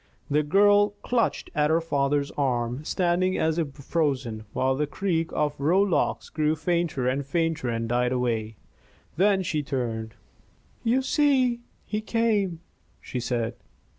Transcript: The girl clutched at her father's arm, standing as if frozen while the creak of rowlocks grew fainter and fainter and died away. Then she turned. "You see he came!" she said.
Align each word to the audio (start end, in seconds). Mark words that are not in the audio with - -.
The 0.31 0.41
girl 0.41 0.95
clutched 1.03 1.51
at 1.53 1.69
her 1.69 1.79
father's 1.79 2.31
arm, 2.31 2.83
standing 2.83 3.37
as 3.37 3.59
if 3.59 3.73
frozen 3.75 4.45
while 4.51 4.75
the 4.75 4.87
creak 4.87 5.29
of 5.31 5.55
rowlocks 5.59 6.29
grew 6.29 6.55
fainter 6.55 7.07
and 7.07 7.23
fainter 7.23 7.69
and 7.69 7.87
died 7.87 8.11
away. 8.11 8.55
Then 9.17 9.43
she 9.43 9.61
turned. 9.61 10.15
"You 10.83 11.03
see 11.03 11.59
he 11.85 12.01
came!" 12.01 12.61
she 12.99 13.19
said. 13.19 13.53